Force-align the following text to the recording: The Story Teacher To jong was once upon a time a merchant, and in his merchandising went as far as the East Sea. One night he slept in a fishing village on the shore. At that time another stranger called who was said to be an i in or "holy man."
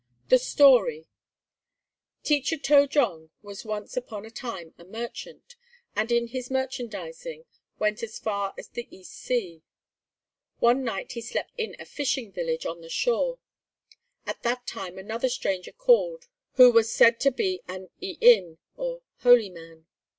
The 0.29 0.39
Story 0.39 1.05
Teacher 2.23 2.57
To 2.57 2.87
jong 2.87 3.29
was 3.43 3.63
once 3.63 3.95
upon 3.95 4.25
a 4.25 4.31
time 4.31 4.73
a 4.79 4.83
merchant, 4.83 5.55
and 5.95 6.11
in 6.11 6.29
his 6.29 6.49
merchandising 6.49 7.45
went 7.77 8.01
as 8.01 8.17
far 8.17 8.55
as 8.57 8.69
the 8.69 8.87
East 8.89 9.11
Sea. 9.13 9.61
One 10.57 10.83
night 10.83 11.11
he 11.11 11.21
slept 11.21 11.51
in 11.55 11.75
a 11.79 11.85
fishing 11.85 12.31
village 12.31 12.65
on 12.65 12.81
the 12.81 12.89
shore. 12.89 13.37
At 14.25 14.41
that 14.41 14.65
time 14.65 14.97
another 14.97 15.29
stranger 15.29 15.71
called 15.71 16.27
who 16.53 16.71
was 16.71 16.91
said 16.91 17.19
to 17.19 17.29
be 17.31 17.61
an 17.67 17.89
i 18.01 18.17
in 18.21 18.57
or 18.75 19.03
"holy 19.19 19.51
man." 19.51 19.85